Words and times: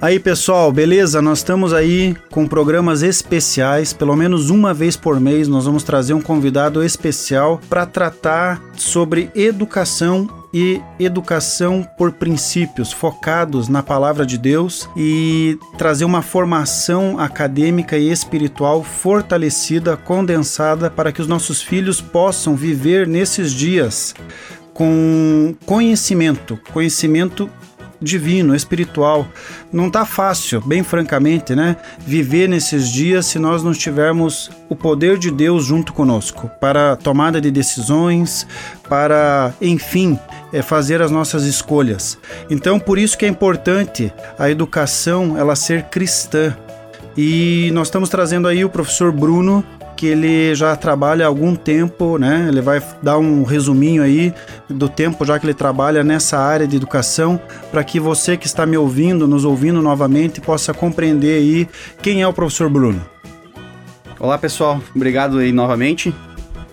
Aí 0.00 0.20
pessoal, 0.20 0.70
beleza? 0.70 1.20
Nós 1.20 1.38
estamos 1.38 1.72
aí 1.72 2.14
com 2.30 2.46
programas 2.46 3.02
especiais. 3.02 3.92
Pelo 3.92 4.14
menos 4.14 4.48
uma 4.48 4.72
vez 4.72 4.96
por 4.96 5.18
mês 5.18 5.48
nós 5.48 5.64
vamos 5.64 5.82
trazer 5.82 6.14
um 6.14 6.22
convidado 6.22 6.84
especial 6.84 7.60
para 7.68 7.84
tratar 7.84 8.62
sobre 8.76 9.28
educação 9.34 10.28
e 10.54 10.80
educação 11.00 11.84
por 11.98 12.12
princípios 12.12 12.92
focados 12.92 13.68
na 13.68 13.82
palavra 13.82 14.24
de 14.24 14.38
Deus 14.38 14.88
e 14.96 15.58
trazer 15.76 16.04
uma 16.04 16.22
formação 16.22 17.18
acadêmica 17.18 17.98
e 17.98 18.08
espiritual 18.08 18.84
fortalecida, 18.84 19.96
condensada 19.96 20.88
para 20.88 21.10
que 21.10 21.20
os 21.20 21.26
nossos 21.26 21.60
filhos 21.60 22.00
possam 22.00 22.54
viver 22.54 23.04
nesses 23.04 23.50
dias 23.50 24.14
com 24.72 25.56
conhecimento, 25.66 26.56
conhecimento 26.72 27.50
divino, 28.00 28.54
espiritual. 28.54 29.26
Não 29.72 29.90
tá 29.90 30.04
fácil, 30.04 30.60
bem 30.60 30.82
francamente, 30.82 31.54
né? 31.54 31.76
Viver 31.98 32.48
nesses 32.48 32.88
dias 32.88 33.26
se 33.26 33.38
nós 33.38 33.62
não 33.62 33.72
tivermos 33.72 34.50
o 34.68 34.76
poder 34.76 35.18
de 35.18 35.30
Deus 35.30 35.64
junto 35.64 35.92
conosco 35.92 36.50
para 36.60 36.96
tomada 36.96 37.40
de 37.40 37.50
decisões, 37.50 38.46
para, 38.88 39.52
enfim, 39.60 40.18
é 40.52 40.62
fazer 40.62 41.02
as 41.02 41.10
nossas 41.10 41.44
escolhas. 41.44 42.18
Então, 42.48 42.78
por 42.78 42.98
isso 42.98 43.16
que 43.18 43.24
é 43.24 43.28
importante 43.28 44.12
a 44.38 44.50
educação 44.50 45.36
ela 45.36 45.56
ser 45.56 45.84
cristã. 45.84 46.56
E 47.16 47.70
nós 47.72 47.88
estamos 47.88 48.08
trazendo 48.08 48.46
aí 48.46 48.64
o 48.64 48.70
professor 48.70 49.10
Bruno 49.10 49.64
que 49.98 50.06
ele 50.06 50.54
já 50.54 50.76
trabalha 50.76 51.24
há 51.24 51.28
algum 51.28 51.56
tempo, 51.56 52.18
né? 52.18 52.46
Ele 52.48 52.60
vai 52.60 52.80
dar 53.02 53.18
um 53.18 53.42
resuminho 53.42 54.00
aí 54.00 54.32
do 54.68 54.88
tempo 54.88 55.24
já 55.24 55.38
que 55.38 55.46
ele 55.46 55.54
trabalha 55.54 56.04
nessa 56.04 56.38
área 56.38 56.66
de 56.66 56.76
educação, 56.76 57.40
para 57.70 57.82
que 57.82 57.98
você 57.98 58.36
que 58.36 58.46
está 58.46 58.66
me 58.66 58.76
ouvindo, 58.76 59.26
nos 59.26 59.44
ouvindo 59.44 59.80
novamente, 59.80 60.40
possa 60.40 60.74
compreender 60.74 61.38
aí 61.38 61.68
quem 62.02 62.22
é 62.22 62.28
o 62.28 62.32
professor 62.32 62.68
Bruno. 62.68 63.04
Olá 64.18 64.36
pessoal, 64.36 64.80
obrigado 64.94 65.38
aí 65.38 65.52
novamente. 65.52 66.14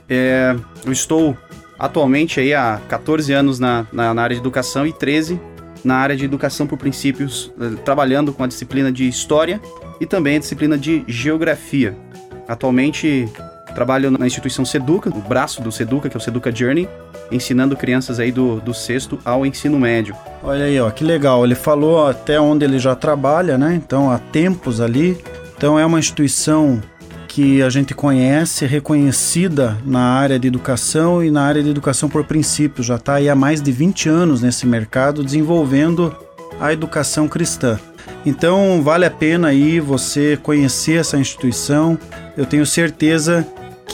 É, 0.09 0.55
eu 0.85 0.91
estou 0.91 1.37
atualmente 1.77 2.39
aí 2.39 2.53
há 2.53 2.81
14 2.87 3.31
anos 3.33 3.59
na, 3.59 3.85
na, 3.91 4.13
na 4.13 4.21
área 4.21 4.35
de 4.35 4.41
educação 4.41 4.85
e 4.85 4.93
13 4.93 5.39
na 5.85 5.97
área 5.97 6.17
de 6.17 6.25
educação 6.25 6.65
por 6.65 6.79
princípios, 6.79 7.53
eh, 7.61 7.75
trabalhando 7.85 8.33
com 8.33 8.43
a 8.43 8.47
disciplina 8.47 8.91
de 8.91 9.07
história 9.07 9.61
e 10.01 10.05
também 10.05 10.37
a 10.37 10.39
disciplina 10.39 10.75
de 10.75 11.03
geografia. 11.07 11.95
Atualmente 12.47 13.29
trabalho 13.75 14.09
na 14.09 14.25
instituição 14.25 14.65
Seduca, 14.65 15.09
o 15.09 15.21
braço 15.21 15.61
do 15.61 15.71
Seduca, 15.71 16.09
que 16.09 16.15
é 16.15 16.19
o 16.19 16.21
Seduca 16.21 16.53
Journey, 16.53 16.87
ensinando 17.31 17.75
crianças 17.75 18.19
aí 18.19 18.31
do, 18.31 18.59
do 18.61 18.73
sexto 18.73 19.19
ao 19.23 19.45
ensino 19.45 19.77
médio. 19.77 20.15
Olha 20.41 20.65
aí, 20.65 20.79
ó, 20.79 20.89
que 20.89 21.03
legal. 21.03 21.45
Ele 21.45 21.55
falou 21.55 22.07
até 22.07 22.39
onde 22.39 22.63
ele 22.63 22.79
já 22.79 22.95
trabalha, 22.95 23.57
né? 23.57 23.75
Então, 23.75 24.09
há 24.09 24.17
tempos 24.17 24.79
ali. 24.79 25.17
Então, 25.57 25.77
é 25.77 25.85
uma 25.85 25.99
instituição 25.99 26.81
que 27.27 27.61
a 27.61 27.69
gente 27.69 27.93
conhece, 27.93 28.65
reconhecida 28.65 29.77
na 29.85 29.99
área 29.99 30.39
de 30.39 30.47
educação 30.47 31.21
e 31.21 31.29
na 31.29 31.43
área 31.43 31.61
de 31.61 31.69
educação 31.69 32.07
por 32.07 32.23
princípios. 32.23 32.87
Já 32.87 32.95
está 32.95 33.15
aí 33.15 33.27
há 33.27 33.35
mais 33.35 33.61
de 33.61 33.73
20 33.73 34.07
anos 34.07 34.41
nesse 34.41 34.65
mercado 34.65 35.21
desenvolvendo 35.21 36.15
a 36.61 36.71
educação 36.71 37.27
cristã. 37.27 37.77
Então 38.25 38.81
vale 38.81 39.05
a 39.05 39.11
pena 39.11 39.49
aí 39.49 39.81
você 39.81 40.39
conhecer 40.41 40.99
essa 40.99 41.17
instituição. 41.17 41.97
Eu 42.37 42.45
tenho 42.45 42.65
certeza 42.65 43.45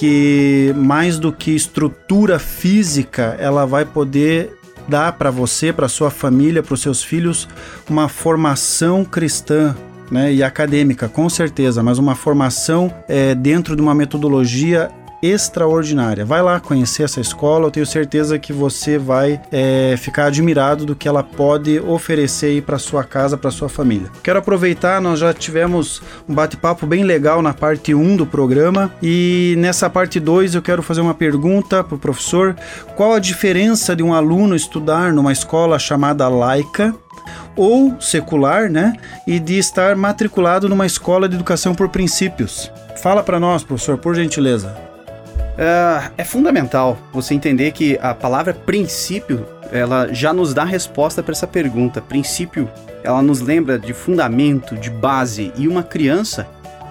que 0.02 0.74
mais 0.76 1.20
do 1.20 1.32
que 1.32 1.52
estrutura 1.52 2.40
física, 2.40 3.36
ela 3.38 3.68
vai 3.68 3.86
poder 3.86 4.50
dar 4.88 5.12
para 5.12 5.30
você, 5.30 5.72
para 5.72 5.88
sua 5.88 6.10
família, 6.10 6.64
para 6.64 6.74
os 6.74 6.82
seus 6.82 7.04
filhos 7.04 7.48
uma 7.88 8.10
formação 8.10 9.06
cristã, 9.06 9.76
né, 10.10 10.34
e 10.34 10.42
acadêmica, 10.42 11.08
com 11.08 11.30
certeza, 11.30 11.84
mas 11.84 12.00
uma 12.00 12.16
formação 12.16 12.92
é, 13.08 13.36
dentro 13.36 13.76
de 13.76 13.82
uma 13.84 13.94
metodologia 13.94 14.90
extraordinária. 15.22 16.26
Vai 16.26 16.42
lá 16.42 16.60
conhecer 16.60 17.04
essa 17.04 17.20
escola, 17.20 17.68
eu 17.68 17.72
tenho 17.72 17.86
certeza 17.86 18.40
que 18.40 18.52
você 18.52 18.98
vai 18.98 19.42
é, 19.52 19.96
ficar 19.98 20.26
admirado 20.26 20.86
do 20.86 20.96
que 20.96 21.08
ela 21.08 21.24
pode 21.24 21.80
oferecer 21.80 22.62
para 22.64 22.80
sua 22.80 23.04
casa, 23.04 23.38
para 23.38 23.52
sua 23.52 23.70
família. 23.70 24.10
Quero 24.24 24.40
aproveitar, 24.40 25.02
nós 25.02 25.20
já 25.20 25.34
tivemos 25.34 26.02
um 26.28 26.34
bate-papo 26.34 26.86
bem 26.86 27.04
legal 27.04 27.42
na 27.42 27.54
parte 27.54 27.94
1 27.94 28.18
do 28.18 28.26
programa 28.26 28.92
e 29.02 29.56
nessa 29.58 29.90
parte 29.90 30.20
2 30.20 30.56
eu 30.56 30.62
quero 30.62 30.82
fazer 30.82 31.02
uma 31.02 31.14
pergunta 31.14 31.84
para 31.84 31.96
o 31.96 32.00
professor: 32.00 32.56
qual 32.96 33.14
a 33.14 33.20
diferença 33.20 33.96
de 33.96 34.04
um 34.04 34.14
aluno 34.14 34.56
estudar 34.56 35.14
numa 35.14 35.32
escola 35.32 35.78
chamada 35.78 36.28
laica 36.28 36.96
ou 37.56 38.00
secular, 38.00 38.70
né? 38.70 38.94
E 39.28 39.40
de 39.40 39.58
estar 39.58 39.96
matriculado 39.96 40.70
numa 40.70 40.86
escola 40.86 41.28
de 41.28 41.36
educação 41.36 41.76
por 41.76 41.90
princípios. 41.90 42.72
Fala 43.02 43.24
para 43.24 43.40
nós, 43.40 43.64
professor, 43.64 43.98
por 43.98 44.16
gentileza. 44.16 44.91
Uh, 45.52 46.12
é 46.18 46.24
fundamental 46.24 46.98
você 47.12 47.34
entender 47.34 47.72
que 47.72 47.98
a 48.02 48.14
palavra 48.14 48.54
princípio 48.54 49.46
ela 49.72 50.14
já 50.14 50.34
nos 50.34 50.54
dá 50.54 50.64
resposta 50.64 51.22
para 51.24 51.32
essa 51.32 51.48
pergunta. 51.48 52.02
Princípio, 52.02 52.70
ela 53.04 53.22
nos 53.22 53.42
lembra 53.42 53.80
de 53.80 53.94
fundamento, 53.94 54.76
de 54.76 54.90
base, 54.90 55.52
e 55.58 55.68
uma 55.68 55.84
criança 55.84 56.48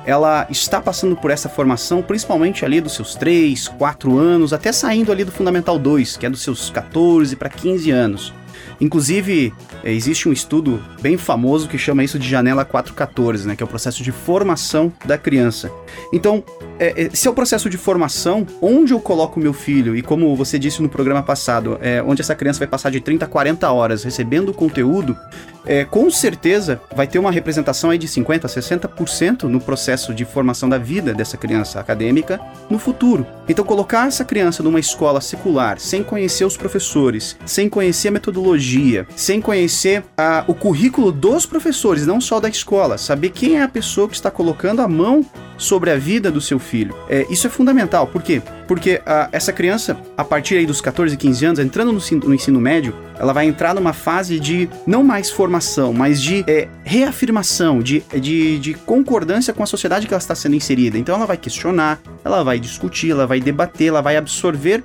ela 0.06 0.46
está 0.50 0.80
passando 0.80 1.14
por 1.14 1.30
essa 1.30 1.48
formação, 1.48 2.02
principalmente 2.02 2.64
ali 2.64 2.80
dos 2.80 2.94
seus 2.94 3.14
3, 3.14 3.68
4 3.68 4.18
anos, 4.18 4.52
até 4.52 4.72
saindo 4.72 5.12
ali 5.12 5.24
do 5.24 5.30
Fundamental 5.30 5.78
2, 5.78 6.16
que 6.16 6.24
é 6.24 6.30
dos 6.30 6.42
seus 6.42 6.70
14 6.70 7.36
para 7.36 7.50
15 7.50 7.90
anos. 7.90 8.32
Inclusive, 8.80 9.52
é, 9.84 9.92
existe 9.92 10.28
um 10.28 10.32
estudo 10.32 10.82
bem 11.00 11.16
famoso 11.16 11.68
que 11.68 11.76
chama 11.76 12.02
isso 12.02 12.18
de 12.18 12.28
janela 12.28 12.64
414, 12.64 13.46
né, 13.46 13.54
que 13.54 13.62
é 13.62 13.66
o 13.66 13.68
processo 13.68 14.02
de 14.02 14.10
formação 14.10 14.92
da 15.04 15.18
criança. 15.18 15.70
Então, 16.12 16.42
é, 16.78 17.04
é, 17.04 17.10
se 17.10 17.28
é 17.28 17.30
o 17.30 17.34
processo 17.34 17.68
de 17.68 17.76
formação, 17.76 18.46
onde 18.60 18.92
eu 18.92 19.00
coloco 19.00 19.38
meu 19.38 19.52
filho, 19.52 19.94
e 19.94 20.02
como 20.02 20.34
você 20.34 20.58
disse 20.58 20.80
no 20.80 20.88
programa 20.88 21.22
passado, 21.22 21.78
é, 21.82 22.02
onde 22.02 22.22
essa 22.22 22.34
criança 22.34 22.58
vai 22.58 22.68
passar 22.68 22.90
de 22.90 23.00
30 23.00 23.26
a 23.26 23.28
40 23.28 23.70
horas 23.70 24.02
recebendo 24.02 24.52
conteúdo, 24.54 25.16
é, 25.64 25.84
com 25.84 26.10
certeza 26.10 26.80
vai 26.94 27.06
ter 27.06 27.18
uma 27.18 27.30
representação 27.30 27.90
aí 27.90 27.98
de 27.98 28.08
50% 28.08 28.44
a 28.44 28.48
60% 28.48 29.42
no 29.44 29.60
processo 29.60 30.14
de 30.14 30.24
formação 30.24 30.68
da 30.68 30.78
vida 30.78 31.12
dessa 31.12 31.36
criança 31.36 31.80
acadêmica 31.80 32.40
no 32.68 32.78
futuro. 32.78 33.26
Então, 33.48 33.64
colocar 33.64 34.06
essa 34.06 34.24
criança 34.24 34.62
numa 34.62 34.80
escola 34.80 35.20
secular, 35.20 35.78
sem 35.78 36.02
conhecer 36.02 36.44
os 36.44 36.56
professores, 36.56 37.36
sem 37.44 37.68
conhecer 37.68 38.08
a 38.08 38.12
metodologia, 38.12 39.06
sem 39.16 39.40
conhecer 39.40 40.04
a, 40.16 40.44
o 40.46 40.54
currículo 40.54 41.12
dos 41.12 41.46
professores, 41.46 42.06
não 42.06 42.20
só 42.20 42.40
da 42.40 42.48
escola, 42.48 42.98
saber 42.98 43.30
quem 43.30 43.58
é 43.58 43.62
a 43.62 43.68
pessoa 43.68 44.08
que 44.08 44.14
está 44.14 44.30
colocando 44.30 44.80
a 44.80 44.88
mão 44.88 45.24
sobre 45.56 45.90
a 45.90 45.96
vida 45.96 46.30
do 46.30 46.40
seu 46.40 46.58
filho. 46.58 46.94
É, 47.08 47.26
isso 47.30 47.46
é 47.46 47.50
fundamental, 47.50 48.06
por 48.06 48.22
quê? 48.22 48.42
Porque 48.70 49.02
a, 49.04 49.28
essa 49.32 49.52
criança, 49.52 50.00
a 50.16 50.22
partir 50.22 50.54
aí 50.54 50.64
dos 50.64 50.80
14, 50.80 51.16
15 51.16 51.44
anos, 51.44 51.58
entrando 51.58 51.92
no, 51.92 52.00
no 52.28 52.32
ensino 52.32 52.60
médio, 52.60 52.94
ela 53.18 53.32
vai 53.32 53.44
entrar 53.46 53.74
numa 53.74 53.92
fase 53.92 54.38
de 54.38 54.68
não 54.86 55.02
mais 55.02 55.28
formação, 55.28 55.92
mas 55.92 56.22
de 56.22 56.44
é, 56.46 56.68
reafirmação, 56.84 57.80
de, 57.80 58.04
de, 58.20 58.60
de 58.60 58.74
concordância 58.74 59.52
com 59.52 59.64
a 59.64 59.66
sociedade 59.66 60.06
que 60.06 60.14
ela 60.14 60.20
está 60.20 60.36
sendo 60.36 60.54
inserida. 60.54 60.96
Então 60.96 61.16
ela 61.16 61.26
vai 61.26 61.36
questionar, 61.36 61.98
ela 62.24 62.44
vai 62.44 62.60
discutir, 62.60 63.10
ela 63.10 63.26
vai 63.26 63.40
debater, 63.40 63.88
ela 63.88 64.00
vai 64.00 64.16
absorver 64.16 64.84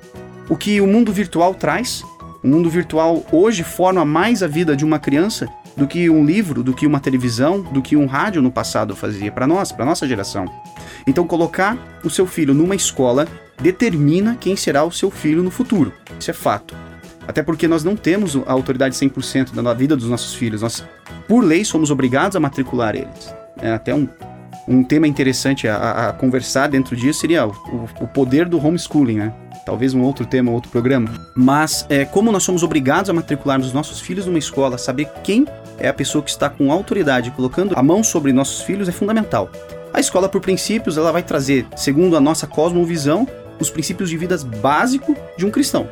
o 0.50 0.56
que 0.56 0.80
o 0.80 0.86
mundo 0.88 1.12
virtual 1.12 1.54
traz. 1.54 2.02
O 2.42 2.48
mundo 2.48 2.68
virtual 2.68 3.24
hoje 3.30 3.62
forma 3.62 4.04
mais 4.04 4.42
a 4.42 4.48
vida 4.48 4.74
de 4.74 4.84
uma 4.84 4.98
criança 4.98 5.46
do 5.76 5.86
que 5.86 6.10
um 6.10 6.24
livro, 6.24 6.64
do 6.64 6.74
que 6.74 6.88
uma 6.88 6.98
televisão, 6.98 7.62
do 7.62 7.80
que 7.80 7.94
um 7.94 8.06
rádio 8.06 8.42
no 8.42 8.50
passado 8.50 8.96
fazia 8.96 9.30
para 9.30 9.46
nós, 9.46 9.70
para 9.70 9.84
nossa 9.84 10.08
geração. 10.08 10.44
Então 11.06 11.24
colocar 11.24 11.78
o 12.02 12.10
seu 12.10 12.26
filho 12.26 12.52
numa 12.52 12.74
escola 12.74 13.28
determina 13.60 14.36
quem 14.38 14.56
será 14.56 14.84
o 14.84 14.92
seu 14.92 15.10
filho 15.10 15.42
no 15.42 15.50
futuro. 15.50 15.92
Isso 16.18 16.30
é 16.30 16.34
fato. 16.34 16.74
Até 17.26 17.42
porque 17.42 17.66
nós 17.66 17.82
não 17.82 17.96
temos 17.96 18.36
a 18.46 18.52
autoridade 18.52 18.94
100% 18.94 19.60
da 19.60 19.74
vida 19.74 19.96
dos 19.96 20.08
nossos 20.08 20.34
filhos. 20.34 20.62
Nós, 20.62 20.84
por 21.26 21.42
lei, 21.42 21.64
somos 21.64 21.90
obrigados 21.90 22.36
a 22.36 22.40
matricular 22.40 22.94
eles. 22.94 23.34
É 23.60 23.72
até 23.72 23.94
um, 23.94 24.08
um 24.68 24.84
tema 24.84 25.08
interessante 25.08 25.66
a, 25.66 26.08
a 26.08 26.12
conversar 26.12 26.68
dentro 26.68 26.94
disso 26.94 27.20
seria 27.20 27.46
o, 27.46 27.88
o, 28.00 28.06
poder 28.06 28.48
do 28.48 28.64
homeschooling, 28.64 29.16
né? 29.16 29.32
Talvez 29.64 29.94
um 29.94 30.02
outro 30.02 30.24
tema, 30.24 30.52
outro 30.52 30.70
programa. 30.70 31.08
Mas 31.34 31.84
é, 31.88 32.04
como 32.04 32.30
nós 32.30 32.44
somos 32.44 32.62
obrigados 32.62 33.10
a 33.10 33.12
matricular 33.12 33.58
os 33.58 33.72
nossos 33.72 34.00
filhos 34.00 34.26
numa 34.26 34.38
escola, 34.38 34.78
saber 34.78 35.08
quem 35.24 35.44
é 35.78 35.88
a 35.88 35.94
pessoa 35.94 36.22
que 36.22 36.30
está 36.30 36.48
com 36.48 36.70
autoridade 36.70 37.32
colocando 37.32 37.74
a 37.76 37.82
mão 37.82 38.04
sobre 38.04 38.32
nossos 38.32 38.62
filhos 38.62 38.88
é 38.88 38.92
fundamental. 38.92 39.50
A 39.92 39.98
escola, 39.98 40.28
por 40.28 40.40
princípios, 40.40 40.96
ela 40.96 41.10
vai 41.10 41.22
trazer, 41.22 41.66
segundo 41.76 42.16
a 42.16 42.20
nossa 42.20 42.46
cosmovisão, 42.46 43.26
os 43.58 43.70
princípios 43.70 44.10
de 44.10 44.16
vida 44.16 44.36
básico 44.60 45.16
de 45.36 45.46
um 45.46 45.50
cristão. 45.50 45.88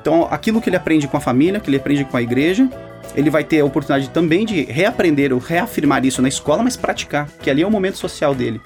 Então, 0.00 0.28
aquilo 0.30 0.60
que 0.60 0.68
ele 0.68 0.76
aprende 0.76 1.08
com 1.08 1.16
a 1.16 1.20
família, 1.20 1.58
que 1.58 1.68
ele 1.68 1.76
aprende 1.76 2.04
com 2.04 2.16
a 2.16 2.22
igreja, 2.22 2.68
ele 3.14 3.30
vai 3.30 3.42
ter 3.42 3.60
a 3.60 3.64
oportunidade 3.64 4.10
também 4.10 4.46
de 4.46 4.62
reaprender 4.64 5.32
ou 5.32 5.38
reafirmar 5.38 6.04
isso 6.04 6.22
na 6.22 6.28
escola, 6.28 6.62
mas 6.62 6.76
praticar, 6.76 7.28
que 7.40 7.50
ali 7.50 7.62
é 7.62 7.66
o 7.66 7.70
momento 7.70 7.98
social 7.98 8.34
dele, 8.34 8.60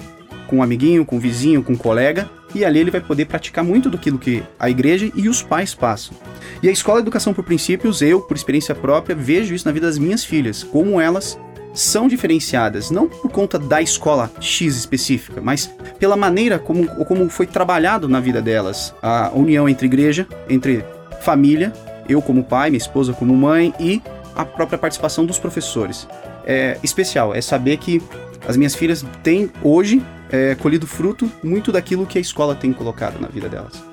com 0.46 0.56
um 0.56 0.62
amiguinho, 0.62 1.04
com 1.04 1.16
um 1.16 1.20
vizinho, 1.20 1.62
com 1.62 1.72
um 1.72 1.76
colega, 1.76 2.28
e 2.54 2.64
ali 2.64 2.80
ele 2.80 2.90
vai 2.90 3.00
poder 3.00 3.26
praticar 3.26 3.64
muito 3.64 3.88
do 3.88 3.96
que 3.96 4.42
a 4.58 4.68
igreja 4.68 5.10
e 5.14 5.28
os 5.28 5.42
pais 5.42 5.74
passam. 5.74 6.16
E 6.62 6.68
a 6.68 6.72
escola 6.72 7.00
educação 7.00 7.32
por 7.32 7.44
princípios, 7.44 8.02
eu, 8.02 8.20
por 8.20 8.36
experiência 8.36 8.74
própria, 8.74 9.14
vejo 9.14 9.54
isso 9.54 9.66
na 9.66 9.72
vida 9.72 9.86
das 9.86 9.98
minhas 9.98 10.24
filhas, 10.24 10.62
como 10.62 11.00
elas 11.00 11.38
são 11.72 12.08
diferenciadas, 12.08 12.90
não 12.90 13.08
por 13.08 13.30
conta 13.30 13.58
da 13.58 13.80
escola 13.80 14.30
X 14.40 14.76
específica, 14.76 15.40
mas 15.40 15.70
pela 15.98 16.16
maneira 16.16 16.58
como, 16.58 16.86
como 17.04 17.28
foi 17.28 17.46
trabalhado 17.46 18.08
na 18.08 18.20
vida 18.20 18.42
delas. 18.42 18.94
A 19.02 19.30
união 19.34 19.68
entre 19.68 19.86
igreja, 19.86 20.26
entre 20.48 20.84
família, 21.20 21.72
eu 22.08 22.20
como 22.20 22.42
pai, 22.42 22.70
minha 22.70 22.78
esposa 22.78 23.12
como 23.12 23.34
mãe 23.34 23.72
e 23.78 24.02
a 24.34 24.44
própria 24.44 24.78
participação 24.78 25.24
dos 25.24 25.38
professores. 25.38 26.08
É 26.44 26.78
especial, 26.82 27.34
é 27.34 27.40
saber 27.40 27.76
que 27.76 28.02
as 28.48 28.56
minhas 28.56 28.74
filhas 28.74 29.04
têm 29.22 29.50
hoje 29.62 30.02
é, 30.30 30.54
colhido 30.54 30.86
fruto 30.86 31.30
muito 31.42 31.70
daquilo 31.70 32.06
que 32.06 32.18
a 32.18 32.20
escola 32.20 32.54
tem 32.54 32.72
colocado 32.72 33.20
na 33.20 33.28
vida 33.28 33.48
delas. 33.48 33.84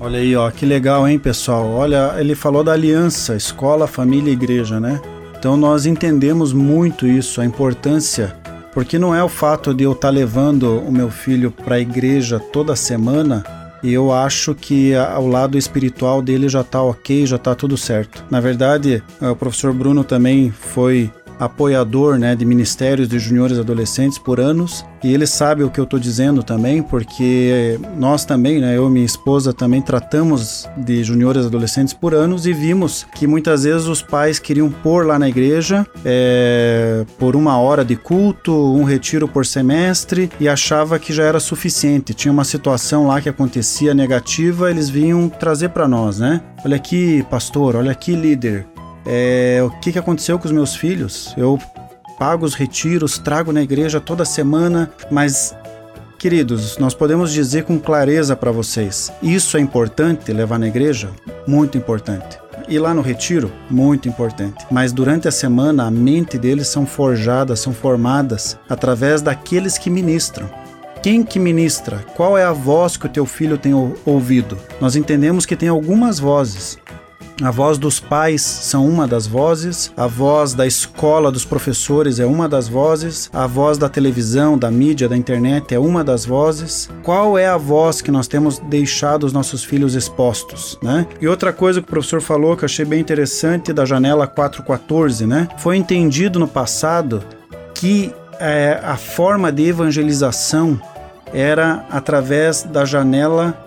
Olha 0.00 0.18
aí, 0.18 0.34
ó, 0.34 0.50
que 0.50 0.66
legal, 0.66 1.06
hein, 1.06 1.18
pessoal? 1.18 1.70
Olha, 1.70 2.14
ele 2.18 2.34
falou 2.34 2.64
da 2.64 2.72
aliança, 2.72 3.36
escola, 3.36 3.86
família 3.86 4.30
e 4.30 4.32
igreja, 4.32 4.80
né? 4.80 5.00
Então 5.44 5.58
nós 5.58 5.84
entendemos 5.84 6.54
muito 6.54 7.06
isso, 7.06 7.38
a 7.38 7.44
importância, 7.44 8.34
porque 8.72 8.98
não 8.98 9.14
é 9.14 9.22
o 9.22 9.28
fato 9.28 9.74
de 9.74 9.84
eu 9.84 9.92
estar 9.92 10.08
tá 10.08 10.10
levando 10.10 10.78
o 10.80 10.90
meu 10.90 11.10
filho 11.10 11.50
para 11.50 11.74
a 11.74 11.80
igreja 11.80 12.40
toda 12.40 12.74
semana 12.74 13.44
e 13.82 13.92
eu 13.92 14.10
acho 14.10 14.54
que 14.54 14.92
o 15.18 15.26
lado 15.26 15.58
espiritual 15.58 16.22
dele 16.22 16.48
já 16.48 16.62
está 16.62 16.80
ok, 16.80 17.26
já 17.26 17.36
está 17.36 17.54
tudo 17.54 17.76
certo. 17.76 18.24
Na 18.30 18.40
verdade, 18.40 19.02
o 19.20 19.36
professor 19.36 19.74
Bruno 19.74 20.02
também 20.02 20.50
foi 20.50 21.10
apoiador 21.38 22.18
né, 22.18 22.34
de 22.34 22.44
ministérios 22.44 23.08
de 23.08 23.18
juniores 23.18 23.58
adolescentes 23.58 24.18
por 24.18 24.40
anos 24.40 24.84
e 25.04 25.12
ele 25.12 25.26
sabe 25.26 25.62
o 25.62 25.70
que 25.70 25.78
eu 25.78 25.84
estou 25.84 26.00
dizendo 26.00 26.42
também, 26.42 26.82
porque 26.82 27.78
nós 27.94 28.24
também, 28.24 28.58
né, 28.58 28.74
eu 28.74 28.88
e 28.88 28.90
minha 28.90 29.04
esposa 29.04 29.52
também 29.52 29.82
tratamos 29.82 30.66
de 30.78 31.04
juniores 31.04 31.44
adolescentes 31.44 31.92
por 31.92 32.14
anos 32.14 32.46
e 32.46 32.54
vimos 32.54 33.06
que 33.14 33.26
muitas 33.26 33.64
vezes 33.64 33.86
os 33.86 34.00
pais 34.00 34.38
queriam 34.38 34.70
pôr 34.70 35.06
lá 35.06 35.18
na 35.18 35.28
igreja 35.28 35.86
é, 36.02 37.04
por 37.18 37.36
uma 37.36 37.58
hora 37.58 37.84
de 37.84 37.96
culto, 37.96 38.52
um 38.74 38.84
retiro 38.84 39.28
por 39.28 39.44
semestre 39.44 40.30
e 40.40 40.48
achava 40.48 40.98
que 40.98 41.12
já 41.12 41.24
era 41.24 41.38
suficiente. 41.38 42.14
Tinha 42.14 42.32
uma 42.32 42.44
situação 42.44 43.06
lá 43.06 43.20
que 43.20 43.28
acontecia 43.28 43.92
negativa, 43.92 44.70
eles 44.70 44.88
vinham 44.88 45.28
trazer 45.28 45.68
para 45.68 45.86
nós, 45.86 46.18
né? 46.18 46.40
Olha 46.64 46.76
aqui, 46.76 47.22
pastor, 47.28 47.76
olha 47.76 47.92
aqui, 47.92 48.16
líder 48.16 48.66
é, 49.06 49.60
o 49.64 49.70
que, 49.80 49.92
que 49.92 49.98
aconteceu 49.98 50.38
com 50.38 50.46
os 50.46 50.52
meus 50.52 50.74
filhos. 50.74 51.34
Eu 51.36 51.58
pago 52.18 52.44
os 52.44 52.54
retiros, 52.54 53.18
trago 53.18 53.52
na 53.52 53.62
igreja 53.62 54.00
toda 54.00 54.24
semana, 54.24 54.90
mas 55.10 55.54
Queridos, 56.24 56.78
nós 56.78 56.94
podemos 56.94 57.30
dizer 57.30 57.64
com 57.64 57.78
clareza 57.78 58.34
para 58.34 58.50
vocês: 58.50 59.12
isso 59.22 59.58
é 59.58 59.60
importante 59.60 60.32
levar 60.32 60.58
na 60.58 60.66
igreja? 60.66 61.10
Muito 61.46 61.76
importante. 61.76 62.38
E 62.66 62.78
lá 62.78 62.94
no 62.94 63.02
retiro? 63.02 63.52
Muito 63.68 64.08
importante. 64.08 64.64
Mas 64.70 64.90
durante 64.90 65.28
a 65.28 65.30
semana, 65.30 65.84
a 65.84 65.90
mente 65.90 66.38
deles 66.38 66.68
são 66.68 66.86
forjadas, 66.86 67.60
são 67.60 67.74
formadas 67.74 68.58
através 68.70 69.20
daqueles 69.20 69.76
que 69.76 69.90
ministram. 69.90 70.48
Quem 71.02 71.22
que 71.22 71.38
ministra? 71.38 71.98
Qual 72.16 72.38
é 72.38 72.44
a 72.44 72.52
voz 72.52 72.96
que 72.96 73.04
o 73.04 73.10
teu 73.10 73.26
filho 73.26 73.58
tem 73.58 73.74
ouvido? 74.06 74.56
Nós 74.80 74.96
entendemos 74.96 75.44
que 75.44 75.54
tem 75.54 75.68
algumas 75.68 76.18
vozes. 76.18 76.78
A 77.42 77.50
voz 77.50 77.78
dos 77.78 77.98
pais 77.98 78.42
são 78.42 78.88
uma 78.88 79.08
das 79.08 79.26
vozes, 79.26 79.92
a 79.96 80.06
voz 80.06 80.54
da 80.54 80.66
escola 80.66 81.32
dos 81.32 81.44
professores 81.44 82.20
é 82.20 82.26
uma 82.26 82.48
das 82.48 82.68
vozes, 82.68 83.28
a 83.32 83.44
voz 83.46 83.76
da 83.76 83.88
televisão, 83.88 84.56
da 84.56 84.70
mídia, 84.70 85.08
da 85.08 85.16
internet 85.16 85.74
é 85.74 85.78
uma 85.78 86.04
das 86.04 86.24
vozes. 86.24 86.88
Qual 87.02 87.36
é 87.36 87.46
a 87.46 87.56
voz 87.56 88.00
que 88.00 88.10
nós 88.10 88.28
temos 88.28 88.60
deixado 88.60 89.24
os 89.24 89.32
nossos 89.32 89.64
filhos 89.64 89.94
expostos, 89.94 90.78
né? 90.80 91.06
E 91.20 91.26
outra 91.26 91.52
coisa 91.52 91.80
que 91.80 91.88
o 91.88 91.90
professor 91.90 92.20
falou 92.20 92.56
que 92.56 92.62
eu 92.62 92.66
achei 92.66 92.84
bem 92.84 93.00
interessante 93.00 93.72
da 93.72 93.84
janela 93.84 94.28
414, 94.28 95.26
né? 95.26 95.48
Foi 95.58 95.76
entendido 95.76 96.38
no 96.38 96.46
passado 96.46 97.20
que 97.74 98.14
é, 98.38 98.80
a 98.82 98.96
forma 98.96 99.50
de 99.50 99.64
evangelização 99.64 100.80
era 101.32 101.84
através 101.90 102.62
da 102.62 102.84
janela 102.84 103.58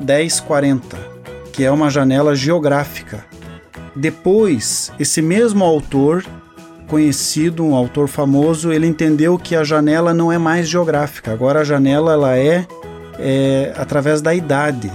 1040 0.00 1.15
que 1.56 1.64
é 1.64 1.70
uma 1.70 1.88
janela 1.88 2.36
geográfica. 2.36 3.24
Depois, 3.94 4.92
esse 5.00 5.22
mesmo 5.22 5.64
autor, 5.64 6.22
conhecido, 6.86 7.64
um 7.64 7.74
autor 7.74 8.08
famoso, 8.08 8.70
ele 8.70 8.86
entendeu 8.86 9.38
que 9.38 9.56
a 9.56 9.64
janela 9.64 10.12
não 10.12 10.30
é 10.30 10.36
mais 10.36 10.68
geográfica. 10.68 11.32
Agora 11.32 11.60
a 11.60 11.64
janela 11.64 12.12
ela 12.12 12.36
é, 12.36 12.66
é 13.18 13.72
através 13.74 14.20
da 14.20 14.34
idade, 14.34 14.92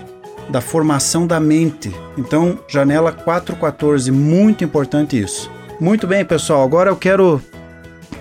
da 0.50 0.62
formação 0.62 1.26
da 1.26 1.40
mente. 1.40 1.92
Então, 2.16 2.60
janela 2.68 3.12
414, 3.12 4.12
muito 4.12 4.64
importante 4.64 5.20
isso. 5.20 5.50
Muito 5.80 6.06
bem, 6.06 6.24
pessoal. 6.24 6.64
Agora 6.64 6.92
eu 6.92 6.96
quero 6.96 7.42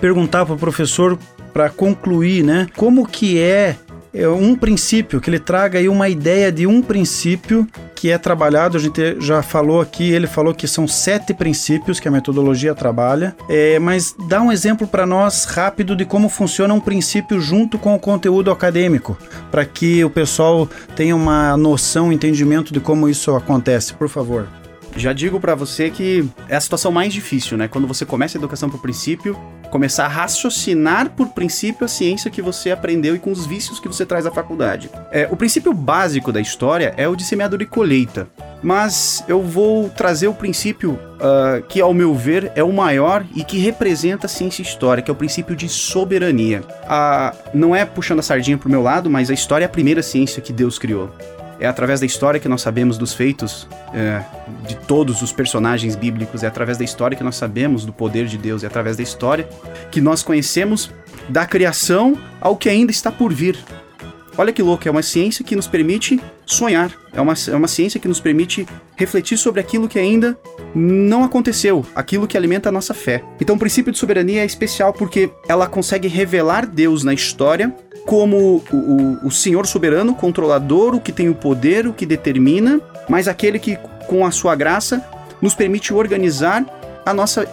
perguntar 0.01 0.47
para 0.47 0.55
o 0.55 0.57
professor 0.57 1.15
para 1.53 1.69
concluir, 1.69 2.43
né? 2.43 2.67
Como 2.75 3.05
que 3.05 3.39
é 3.39 3.75
um 4.13 4.55
princípio, 4.55 5.21
que 5.21 5.29
ele 5.29 5.39
traga 5.39 5.79
aí 5.79 5.87
uma 5.87 6.09
ideia 6.09 6.51
de 6.51 6.67
um 6.67 6.81
princípio 6.81 7.67
que 7.95 8.09
é 8.09 8.17
trabalhado, 8.17 8.77
a 8.77 8.79
gente 8.79 9.17
já 9.21 9.43
falou 9.43 9.79
aqui, 9.79 10.11
ele 10.11 10.25
falou 10.25 10.55
que 10.55 10.67
são 10.67 10.87
sete 10.87 11.35
princípios 11.35 11.99
que 11.99 12.07
a 12.07 12.11
metodologia 12.11 12.73
trabalha, 12.73 13.35
é, 13.47 13.77
mas 13.77 14.15
dá 14.27 14.41
um 14.41 14.51
exemplo 14.51 14.87
para 14.87 15.05
nós 15.05 15.45
rápido 15.45 15.95
de 15.95 16.03
como 16.03 16.27
funciona 16.27 16.73
um 16.73 16.79
princípio 16.79 17.39
junto 17.39 17.77
com 17.77 17.93
o 17.93 17.99
conteúdo 17.99 18.49
acadêmico, 18.49 19.15
para 19.51 19.63
que 19.65 20.03
o 20.03 20.09
pessoal 20.09 20.67
tenha 20.95 21.15
uma 21.15 21.55
noção, 21.55 22.07
um 22.07 22.11
entendimento 22.11 22.73
de 22.73 22.79
como 22.79 23.07
isso 23.07 23.35
acontece, 23.35 23.93
por 23.93 24.09
favor. 24.09 24.47
Já 24.95 25.13
digo 25.13 25.39
para 25.39 25.55
você 25.55 25.89
que 25.89 26.27
é 26.49 26.55
a 26.55 26.61
situação 26.61 26.91
mais 26.91 27.13
difícil, 27.13 27.57
né? 27.57 27.67
Quando 27.67 27.87
você 27.87 28.05
começa 28.05 28.37
a 28.37 28.39
educação 28.39 28.69
por 28.69 28.81
princípio, 28.81 29.37
começar 29.71 30.05
a 30.05 30.09
raciocinar 30.09 31.11
por 31.11 31.29
princípio 31.29 31.85
a 31.85 31.87
ciência 31.87 32.29
que 32.29 32.41
você 32.41 32.71
aprendeu 32.71 33.15
e 33.15 33.19
com 33.19 33.31
os 33.31 33.45
vícios 33.45 33.79
que 33.79 33.87
você 33.87 34.05
traz 34.05 34.25
à 34.25 34.31
faculdade. 34.31 34.89
É, 35.11 35.27
o 35.31 35.37
princípio 35.37 35.73
básico 35.73 36.31
da 36.31 36.41
história 36.41 36.93
é 36.97 37.07
o 37.07 37.15
de 37.15 37.23
semeadura 37.23 37.63
e 37.63 37.65
colheita. 37.65 38.27
Mas 38.61 39.23
eu 39.27 39.41
vou 39.41 39.89
trazer 39.89 40.27
o 40.27 40.33
princípio 40.35 40.91
uh, 40.91 41.63
que, 41.67 41.81
ao 41.81 41.93
meu 41.93 42.13
ver, 42.13 42.51
é 42.53 42.63
o 42.63 42.71
maior 42.71 43.25
e 43.35 43.43
que 43.43 43.57
representa 43.57 44.27
a 44.27 44.29
ciência 44.29 44.61
história, 44.61 45.01
que 45.01 45.09
é 45.09 45.13
o 45.13 45.17
princípio 45.17 45.55
de 45.55 45.67
soberania. 45.67 46.61
Uh, 46.61 47.35
não 47.55 47.75
é 47.75 47.85
puxando 47.85 48.19
a 48.19 48.23
sardinha 48.23 48.57
pro 48.57 48.69
meu 48.69 48.83
lado, 48.83 49.09
mas 49.09 49.31
a 49.31 49.33
história 49.33 49.65
é 49.65 49.67
a 49.67 49.69
primeira 49.69 50.03
ciência 50.03 50.41
que 50.41 50.53
Deus 50.53 50.77
criou. 50.77 51.09
É 51.61 51.67
através 51.67 51.99
da 51.99 52.07
história 52.07 52.39
que 52.39 52.49
nós 52.49 52.63
sabemos 52.63 52.97
dos 52.97 53.13
feitos 53.13 53.67
é, 53.93 54.23
de 54.67 54.75
todos 54.75 55.21
os 55.21 55.31
personagens 55.31 55.95
bíblicos, 55.95 56.41
é 56.41 56.47
através 56.47 56.75
da 56.75 56.83
história 56.83 57.15
que 57.15 57.23
nós 57.23 57.35
sabemos 57.35 57.85
do 57.85 57.93
poder 57.93 58.25
de 58.25 58.35
Deus, 58.35 58.63
é 58.63 58.67
através 58.67 58.97
da 58.97 59.03
história 59.03 59.47
que 59.91 60.01
nós 60.01 60.23
conhecemos 60.23 60.91
da 61.29 61.45
criação 61.45 62.17
ao 62.41 62.57
que 62.57 62.67
ainda 62.67 62.91
está 62.91 63.11
por 63.11 63.31
vir. 63.31 63.59
Olha 64.37 64.51
que 64.51 64.63
louco, 64.63 64.87
é 64.87 64.91
uma 64.91 65.03
ciência 65.03 65.45
que 65.45 65.55
nos 65.55 65.67
permite 65.67 66.19
sonhar, 66.47 66.91
é 67.13 67.21
uma, 67.21 67.33
é 67.47 67.55
uma 67.55 67.67
ciência 67.67 67.99
que 67.99 68.07
nos 68.07 68.19
permite 68.19 68.65
refletir 68.95 69.37
sobre 69.37 69.59
aquilo 69.59 69.87
que 69.87 69.99
ainda 69.99 70.35
não 70.73 71.23
aconteceu, 71.23 71.85
aquilo 71.93 72.25
que 72.25 72.35
alimenta 72.35 72.69
a 72.69 72.71
nossa 72.71 72.95
fé. 72.95 73.23
Então, 73.39 73.55
o 73.55 73.59
princípio 73.59 73.91
de 73.91 73.99
soberania 73.99 74.41
é 74.41 74.45
especial 74.45 74.93
porque 74.93 75.29
ela 75.47 75.67
consegue 75.67 76.07
revelar 76.07 76.65
Deus 76.65 77.03
na 77.03 77.13
história 77.13 77.71
como 78.05 78.63
o, 78.71 78.75
o, 78.75 79.27
o 79.27 79.31
Senhor 79.31 79.65
soberano, 79.65 80.15
controlador, 80.15 80.95
o 80.95 80.99
que 80.99 81.11
tem 81.11 81.29
o 81.29 81.35
poder, 81.35 81.87
o 81.87 81.93
que 81.93 82.05
determina, 82.05 82.79
mas 83.07 83.27
aquele 83.27 83.59
que, 83.59 83.77
com 84.07 84.25
a 84.25 84.31
sua 84.31 84.55
graça, 84.55 85.03
nos 85.41 85.53
permite 85.53 85.93
organizar 85.93 86.65
a 87.05 87.13
nossa 87.13 87.45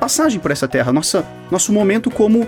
passagem 0.00 0.38
por 0.38 0.50
essa 0.50 0.68
terra, 0.68 0.92
nossa, 0.92 1.24
nosso 1.50 1.72
momento 1.72 2.10
como 2.10 2.46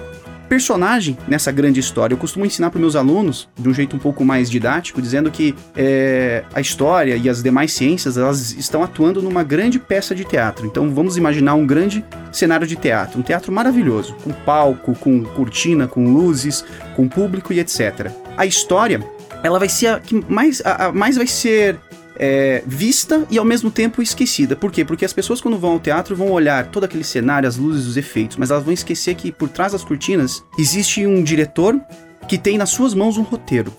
personagem 0.48 1.16
nessa 1.26 1.52
grande 1.52 1.80
história. 1.80 2.14
Eu 2.14 2.18
costumo 2.18 2.46
ensinar 2.46 2.70
para 2.70 2.80
meus 2.80 2.96
alunos, 2.96 3.48
de 3.58 3.68
um 3.68 3.74
jeito 3.74 3.94
um 3.94 3.98
pouco 3.98 4.24
mais 4.24 4.50
didático, 4.50 5.02
dizendo 5.02 5.30
que 5.30 5.54
é, 5.76 6.44
a 6.54 6.60
história 6.60 7.16
e 7.16 7.28
as 7.28 7.42
demais 7.42 7.72
ciências 7.72 8.16
elas 8.16 8.52
estão 8.52 8.82
atuando 8.82 9.22
numa 9.22 9.42
grande 9.42 9.78
peça 9.78 10.14
de 10.14 10.24
teatro. 10.24 10.66
Então 10.66 10.90
vamos 10.90 11.16
imaginar 11.16 11.54
um 11.54 11.66
grande 11.66 12.04
cenário 12.32 12.66
de 12.66 12.76
teatro, 12.76 13.18
um 13.18 13.22
teatro 13.22 13.52
maravilhoso, 13.52 14.14
com 14.24 14.32
palco, 14.32 14.94
com 14.94 15.24
cortina, 15.24 15.86
com 15.86 16.12
luzes, 16.12 16.64
com 16.96 17.08
público 17.08 17.52
e 17.52 17.60
etc. 17.60 18.10
A 18.36 18.46
história 18.46 19.00
ela 19.42 19.58
vai 19.58 19.68
ser 19.68 19.88
a 19.88 20.00
que 20.00 20.24
mais, 20.28 20.60
a, 20.64 20.86
a 20.86 20.92
mais 20.92 21.16
vai 21.16 21.26
ser 21.26 21.78
é, 22.18 22.62
vista 22.66 23.26
e 23.30 23.38
ao 23.38 23.44
mesmo 23.44 23.70
tempo 23.70 24.02
esquecida. 24.02 24.56
Por 24.56 24.72
quê? 24.72 24.84
Porque 24.84 25.04
as 25.04 25.12
pessoas, 25.12 25.40
quando 25.40 25.58
vão 25.58 25.72
ao 25.72 25.80
teatro, 25.80 26.16
vão 26.16 26.30
olhar 26.30 26.66
todo 26.66 26.84
aquele 26.84 27.04
cenário, 27.04 27.48
as 27.48 27.56
luzes, 27.56 27.86
os 27.86 27.96
efeitos, 27.96 28.36
mas 28.36 28.50
elas 28.50 28.64
vão 28.64 28.72
esquecer 28.72 29.14
que 29.14 29.30
por 29.30 29.48
trás 29.48 29.72
das 29.72 29.84
cortinas 29.84 30.42
existe 30.58 31.06
um 31.06 31.22
diretor 31.22 31.80
que 32.26 32.36
tem 32.36 32.58
nas 32.58 32.70
suas 32.70 32.92
mãos 32.94 33.16
um 33.16 33.22
roteiro. 33.22 33.72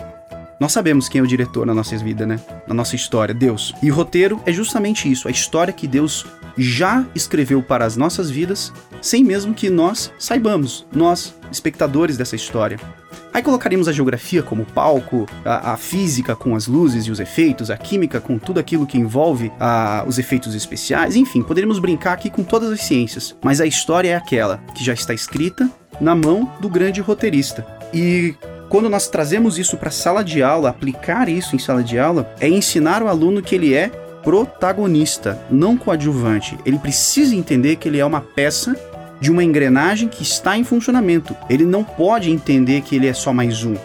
Nós 0.60 0.74
sabemos 0.74 1.08
quem 1.08 1.19
é 1.19 1.24
o 1.24 1.27
diretor 1.27 1.65
na 1.65 1.74
nossa 1.74 1.96
vida, 1.98 2.25
né? 2.25 2.38
Na 2.67 2.74
nossa 2.74 2.96
história, 2.96 3.34
Deus. 3.34 3.74
E 3.81 3.89
o 3.89 3.96
roteiro 3.96 4.41
é 4.46 4.51
justamente 4.51 5.10
isso, 5.10 5.27
a 5.27 5.31
história 5.31 5.72
que 5.72 5.88
Deus 5.88 6.25
já 6.58 7.05
escreveu 7.15 7.63
para 7.63 7.86
as 7.86 7.96
nossas 7.96 8.29
vidas 8.29 8.74
sem 9.01 9.24
mesmo 9.24 9.53
que 9.53 9.70
nós 9.70 10.12
saibamos, 10.18 10.86
nós, 10.94 11.36
espectadores 11.51 12.18
dessa 12.18 12.36
história. 12.36 12.79
Aí 13.34 13.44
colocaríamos 13.44 13.88
a 13.88 13.91
geografia 13.91 14.41
como 14.41 14.65
palco, 14.65 15.27
a, 15.46 15.74
a, 15.74 15.77
física 15.77 16.36
com 16.36 16.56
as 16.56 16.68
luzes 16.68 17.06
e 17.06 17.12
os 17.12 17.20
efeitos, 17.20 17.70
a 17.70 17.77
química 17.77 18.20
com 18.20 18.39
tudo 18.39 18.60
aquilo 18.60 18.88
que 18.88 18.98
envolve 18.98 19.51
a, 19.60 20.03
os 20.08 20.18
efeitos 20.18 20.56
especiais, 20.56 21.15
enfim, 21.15 21.44
poderíamos 21.44 21.79
brincar 21.79 22.13
aqui 22.13 22.29
com 22.29 22.44
todas 22.44 22.72
as 22.72 22.82
ciências. 22.82 23.36
Mas 23.44 23.62
a 23.62 23.68
história 23.68 24.10
é 24.10 24.15
aquela 24.15 24.58
que 24.74 24.84
já 24.84 24.94
está 24.94 25.13
escrita 25.13 25.70
na 26.01 26.15
mão 26.15 26.51
do 26.60 26.68
grande 26.68 27.01
roteirista. 27.01 27.65
E 27.94 28.34
quando 28.68 28.89
nós 28.89 29.08
trazemos 29.08 29.58
isso 29.58 29.77
para 29.77 29.91
sala 29.91 30.24
de 30.24 30.41
aula, 30.41 30.70
aplicar 30.70 31.29
isso 31.29 31.56
em 31.56 31.60
sala 31.60 31.84
de 31.84 32.00
aula, 32.00 32.32
é 32.39 32.48
ensinar 32.48 33.03
o 33.03 33.08
aluno 33.08 33.41
que 33.41 33.56
ele 33.56 33.74
é 33.74 33.89
protagonista, 34.24 35.41
não 35.50 35.77
coadjuvante. 35.77 36.58
Ele 36.65 36.77
precisa 36.77 37.36
entender 37.36 37.77
que 37.77 37.88
ele 37.88 38.00
é 38.00 38.06
uma 38.06 38.22
peça 38.22 38.75
de 39.19 39.31
uma 39.31 39.43
engrenagem 39.43 40.07
que 40.07 40.23
está 40.23 40.57
em 40.57 40.63
funcionamento. 40.63 41.35
Ele 41.49 41.65
não 41.65 41.83
pode 41.83 42.29
entender 42.29 42.81
que 42.81 42.95
ele 42.95 43.07
é 43.07 43.13
só 43.13 43.33
mais 43.33 43.63
um. 43.63 43.75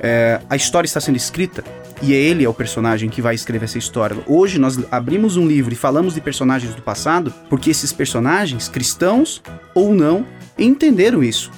É, 0.00 0.40
a 0.48 0.56
história 0.56 0.86
está 0.86 1.00
sendo 1.00 1.16
escrita 1.16 1.62
e 2.02 2.14
é 2.14 2.16
ele 2.16 2.44
é 2.44 2.48
o 2.48 2.54
personagem 2.54 3.10
que 3.10 3.20
vai 3.20 3.34
escrever 3.34 3.64
essa 3.64 3.78
história. 3.78 4.16
Hoje 4.26 4.58
nós 4.58 4.78
abrimos 4.90 5.36
um 5.36 5.46
livro 5.46 5.72
e 5.72 5.76
falamos 5.76 6.14
de 6.14 6.20
personagens 6.20 6.74
do 6.74 6.82
passado 6.82 7.32
porque 7.48 7.70
esses 7.70 7.92
personagens, 7.92 8.68
cristãos 8.68 9.42
ou 9.74 9.94
não, 9.94 10.26
entenderam 10.58 11.22
isso. 11.22 11.50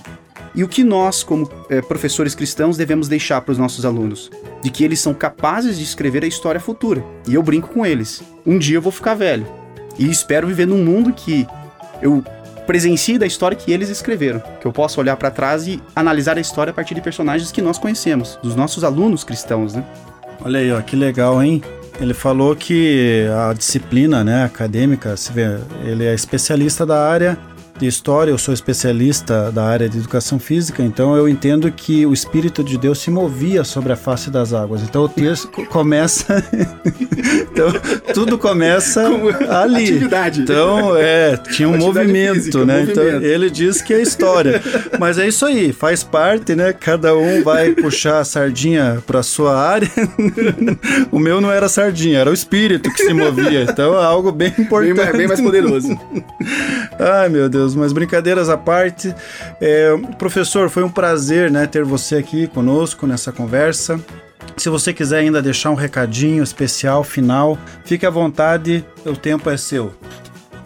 E 0.54 0.62
o 0.62 0.68
que 0.68 0.84
nós, 0.84 1.22
como 1.22 1.50
é, 1.70 1.80
professores 1.80 2.34
cristãos, 2.34 2.76
devemos 2.76 3.08
deixar 3.08 3.40
para 3.40 3.52
os 3.52 3.58
nossos 3.58 3.86
alunos? 3.86 4.30
De 4.62 4.70
que 4.70 4.84
eles 4.84 5.00
são 5.00 5.14
capazes 5.14 5.78
de 5.78 5.84
escrever 5.84 6.24
a 6.24 6.26
história 6.26 6.60
futura. 6.60 7.02
E 7.26 7.34
eu 7.34 7.42
brinco 7.42 7.68
com 7.68 7.86
eles. 7.86 8.22
Um 8.44 8.58
dia 8.58 8.76
eu 8.76 8.82
vou 8.82 8.92
ficar 8.92 9.14
velho. 9.14 9.46
E 9.98 10.10
espero 10.10 10.46
viver 10.46 10.66
num 10.66 10.84
mundo 10.84 11.12
que 11.12 11.46
eu 12.02 12.22
presencie 12.72 13.18
da 13.18 13.26
história 13.26 13.54
que 13.54 13.70
eles 13.70 13.90
escreveram. 13.90 14.42
Que 14.58 14.66
eu 14.66 14.72
possa 14.72 14.98
olhar 14.98 15.14
para 15.18 15.30
trás 15.30 15.66
e 15.66 15.78
analisar 15.94 16.38
a 16.38 16.40
história 16.40 16.70
a 16.70 16.74
partir 16.74 16.94
de 16.94 17.02
personagens 17.02 17.52
que 17.52 17.60
nós 17.60 17.76
conhecemos, 17.76 18.38
dos 18.42 18.56
nossos 18.56 18.82
alunos 18.82 19.22
cristãos, 19.22 19.74
né? 19.74 19.84
Olha 20.42 20.58
aí, 20.58 20.72
ó, 20.72 20.80
que 20.80 20.96
legal, 20.96 21.42
hein? 21.42 21.62
Ele 22.00 22.14
falou 22.14 22.56
que 22.56 23.26
a 23.46 23.52
disciplina, 23.52 24.24
né, 24.24 24.44
acadêmica, 24.44 25.14
ele 25.84 26.06
é 26.06 26.14
especialista 26.14 26.86
da 26.86 27.06
área 27.06 27.36
de 27.82 27.88
história, 27.88 28.30
eu 28.30 28.38
sou 28.38 28.54
especialista 28.54 29.50
da 29.50 29.64
área 29.64 29.88
de 29.88 29.98
educação 29.98 30.38
física, 30.38 30.84
então 30.84 31.16
eu 31.16 31.28
entendo 31.28 31.70
que 31.70 32.06
o 32.06 32.12
Espírito 32.12 32.62
de 32.62 32.78
Deus 32.78 32.98
se 32.98 33.10
movia 33.10 33.64
sobre 33.64 33.92
a 33.92 33.96
face 33.96 34.30
das 34.30 34.52
águas. 34.52 34.82
Então 34.82 35.02
o 35.02 35.08
texto 35.08 35.48
começa. 35.66 36.44
então 37.50 37.72
tudo 38.14 38.38
começa 38.38 39.02
ali. 39.50 39.84
Atividade. 39.84 40.42
Então, 40.42 40.96
é, 40.96 41.36
tinha 41.36 41.68
um 41.68 41.76
movimento, 41.76 42.34
física, 42.34 42.64
né? 42.64 42.80
Movimento. 42.80 43.00
Então 43.00 43.22
ele 43.22 43.50
diz 43.50 43.82
que 43.82 43.92
é 43.92 44.00
história. 44.00 44.62
Mas 45.00 45.18
é 45.18 45.26
isso 45.26 45.44
aí, 45.44 45.72
faz 45.72 46.04
parte, 46.04 46.54
né? 46.54 46.72
Cada 46.72 47.16
um 47.16 47.42
vai 47.42 47.72
puxar 47.72 48.20
a 48.20 48.24
sardinha 48.24 49.02
para 49.04 49.24
sua 49.24 49.56
área. 49.58 49.90
o 51.10 51.18
meu 51.18 51.40
não 51.40 51.50
era 51.50 51.68
sardinha, 51.68 52.20
era 52.20 52.30
o 52.30 52.34
espírito 52.34 52.92
que 52.92 53.02
se 53.02 53.12
movia. 53.12 53.64
Então 53.64 54.00
é 54.00 54.04
algo 54.04 54.30
bem 54.30 54.54
importante. 54.56 54.94
Bem 54.94 55.04
mais, 55.04 55.16
bem 55.16 55.26
mais 55.26 55.40
poderoso. 55.40 56.00
Ai, 56.96 57.28
meu 57.28 57.48
Deus 57.48 57.71
mas 57.74 57.92
brincadeiras 57.92 58.48
à 58.48 58.56
parte. 58.56 59.14
É, 59.60 59.96
professor, 60.18 60.68
foi 60.68 60.82
um 60.82 60.90
prazer 60.90 61.50
né, 61.50 61.66
ter 61.66 61.84
você 61.84 62.16
aqui 62.16 62.46
conosco 62.46 63.06
nessa 63.06 63.32
conversa. 63.32 64.00
Se 64.56 64.68
você 64.68 64.92
quiser 64.92 65.18
ainda 65.18 65.40
deixar 65.40 65.70
um 65.70 65.74
recadinho 65.74 66.42
especial, 66.42 67.02
final, 67.02 67.58
fique 67.84 68.04
à 68.04 68.10
vontade, 68.10 68.84
o 69.04 69.16
tempo 69.16 69.48
é 69.48 69.56
seu. 69.56 69.94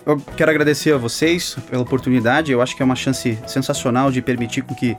Eu 0.05 0.21
quero 0.37 0.51
agradecer 0.51 0.93
a 0.93 0.99
vocês 0.99 1.57
pela 1.69 1.83
oportunidade. 1.83 2.53
Eu 2.53 2.63
acho 2.63 2.77
que 2.77 2.83
é 2.83 2.85
uma 2.85 2.95
chance 2.95 3.39
sensacional 3.47 4.11
de 4.11 4.23
permitir 4.23 4.63
com 4.63 4.75
que 4.75 4.97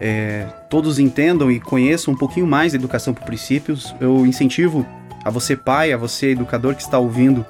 é, 0.00 0.46
todos 0.68 0.98
entendam 0.98 1.50
e 1.50 1.58
conheçam 1.60 2.14
um 2.14 2.16
pouquinho 2.16 2.46
mais 2.46 2.72
da 2.72 2.78
educação 2.78 3.12
por 3.12 3.24
princípios. 3.24 3.94
Eu 4.00 4.24
incentivo 4.26 4.86
a 5.24 5.30
você, 5.30 5.56
pai, 5.56 5.92
a 5.92 5.96
você, 5.96 6.30
educador 6.30 6.74
que 6.74 6.82
está 6.82 6.98
ouvindo, 6.98 7.44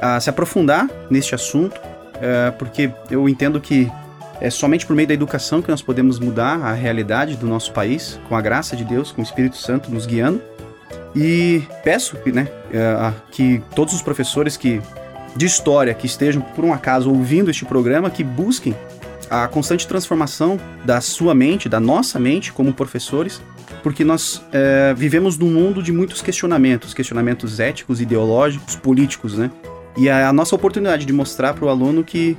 a 0.00 0.18
se 0.18 0.30
aprofundar 0.30 0.88
neste 1.10 1.34
assunto, 1.34 1.80
é, 2.20 2.50
porque 2.52 2.90
eu 3.10 3.28
entendo 3.28 3.60
que 3.60 3.90
é 4.40 4.50
somente 4.50 4.86
por 4.86 4.94
meio 4.94 5.08
da 5.08 5.14
educação 5.14 5.60
que 5.60 5.68
nós 5.68 5.82
podemos 5.82 6.18
mudar 6.18 6.60
a 6.62 6.72
realidade 6.72 7.36
do 7.36 7.46
nosso 7.46 7.72
país, 7.72 8.20
com 8.28 8.36
a 8.36 8.40
graça 8.40 8.76
de 8.76 8.84
Deus, 8.84 9.10
com 9.10 9.20
o 9.20 9.24
Espírito 9.24 9.56
Santo 9.56 9.90
nos 9.90 10.06
guiando. 10.06 10.40
E 11.14 11.62
peço 11.82 12.16
né, 12.26 12.48
é, 12.72 13.12
que 13.32 13.62
todos 13.74 13.94
os 13.94 14.02
professores 14.02 14.56
que 14.56 14.80
de 15.36 15.46
história 15.46 15.94
que 15.94 16.06
estejam 16.06 16.42
por 16.42 16.64
um 16.64 16.72
acaso 16.72 17.10
ouvindo 17.10 17.50
este 17.50 17.64
programa 17.64 18.10
que 18.10 18.24
busquem 18.24 18.74
a 19.30 19.46
constante 19.46 19.86
transformação 19.86 20.58
da 20.84 21.00
sua 21.00 21.34
mente, 21.34 21.68
da 21.68 21.78
nossa 21.78 22.18
mente 22.18 22.52
como 22.52 22.72
professores, 22.72 23.40
porque 23.82 24.04
nós 24.04 24.42
é, 24.52 24.94
vivemos 24.94 25.36
num 25.36 25.50
mundo 25.50 25.82
de 25.82 25.92
muitos 25.92 26.22
questionamentos, 26.22 26.94
questionamentos 26.94 27.60
éticos, 27.60 28.00
ideológicos, 28.00 28.74
políticos, 28.76 29.36
né? 29.36 29.50
E 29.98 30.08
é 30.08 30.24
a 30.24 30.32
nossa 30.32 30.54
oportunidade 30.54 31.04
de 31.04 31.12
mostrar 31.12 31.54
para 31.54 31.64
o 31.64 31.68
aluno 31.68 32.04
que 32.04 32.36